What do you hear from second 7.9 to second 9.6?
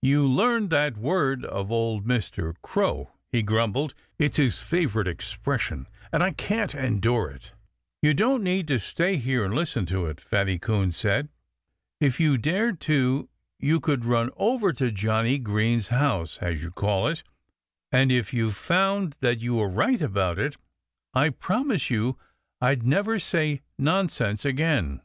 "You don't need to stay here and